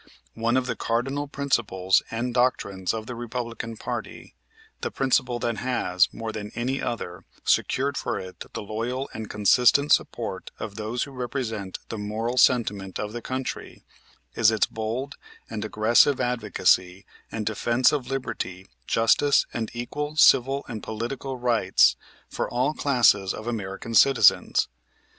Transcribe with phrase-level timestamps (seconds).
[0.33, 4.33] One of the cardinal principles and doctrines of the Republican party,
[4.79, 9.93] the principle that has, more than any other, secured for it the loyal and consistent
[9.93, 13.83] support of those who represent the moral sentiment of the country,
[14.33, 15.17] is its bold
[15.51, 21.95] and aggressive advocacy and defense of liberty, justice, and equal civil and political rights
[22.27, 24.67] for all classes of American citizens.